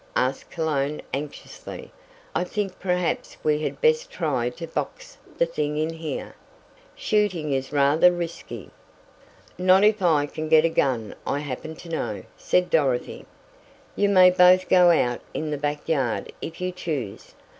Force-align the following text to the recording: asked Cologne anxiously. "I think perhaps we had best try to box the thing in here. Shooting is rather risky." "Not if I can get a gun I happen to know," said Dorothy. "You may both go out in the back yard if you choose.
asked 0.15 0.49
Cologne 0.49 0.99
anxiously. 1.13 1.91
"I 2.33 2.43
think 2.43 2.79
perhaps 2.79 3.37
we 3.43 3.61
had 3.61 3.79
best 3.81 4.09
try 4.09 4.49
to 4.49 4.65
box 4.65 5.19
the 5.37 5.45
thing 5.45 5.77
in 5.77 5.91
here. 5.93 6.33
Shooting 6.95 7.53
is 7.53 7.71
rather 7.71 8.11
risky." 8.11 8.71
"Not 9.59 9.83
if 9.83 10.01
I 10.01 10.25
can 10.25 10.49
get 10.49 10.65
a 10.65 10.69
gun 10.69 11.13
I 11.27 11.37
happen 11.41 11.75
to 11.75 11.89
know," 11.89 12.23
said 12.35 12.71
Dorothy. 12.71 13.27
"You 13.95 14.09
may 14.09 14.31
both 14.31 14.67
go 14.69 14.89
out 14.89 15.21
in 15.35 15.51
the 15.51 15.57
back 15.59 15.87
yard 15.87 16.31
if 16.41 16.59
you 16.61 16.71
choose. 16.71 17.35